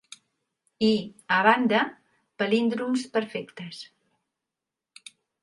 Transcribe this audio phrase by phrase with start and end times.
[0.87, 0.93] I,
[1.35, 1.81] a banda,
[2.39, 3.75] palíndroms perfectes.